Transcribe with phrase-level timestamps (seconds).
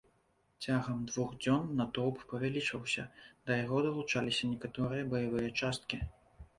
[0.67, 3.07] Цягам двух дзён натоўп павялічваўся,
[3.47, 6.07] да яго далучаліся некаторыя баявыя часткі.